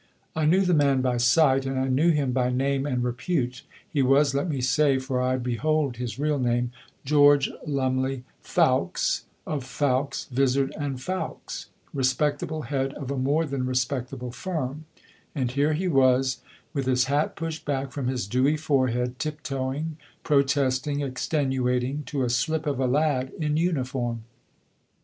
[0.35, 3.61] I knew the man by sight, and I knew him by name and repute.
[3.87, 6.71] He was, let me say for I withhold his real name
[7.05, 14.31] George Lumley Fowkes, of Fowkes, Vizard and Fowkes, respectable head of a more than respectable
[14.31, 14.85] firm;
[15.35, 16.39] and here he was,
[16.73, 22.29] with his hat pushed back from his dewy forehead, tip toeing, protesting, extenuating to a
[22.31, 24.23] slip of a lad in uniform.